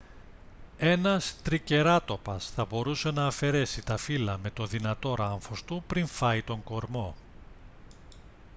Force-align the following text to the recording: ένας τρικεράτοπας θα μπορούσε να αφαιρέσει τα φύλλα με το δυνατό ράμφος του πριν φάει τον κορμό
ένας 0.77 1.35
τρικεράτοπας 1.43 2.49
θα 2.49 2.65
μπορούσε 2.65 3.11
να 3.11 3.25
αφαιρέσει 3.27 3.85
τα 3.85 3.97
φύλλα 3.97 4.37
με 4.43 4.49
το 4.49 4.65
δυνατό 4.65 5.13
ράμφος 5.13 5.63
του 5.63 5.83
πριν 5.87 6.07
φάει 6.07 6.41
τον 6.43 6.63
κορμό 6.63 7.15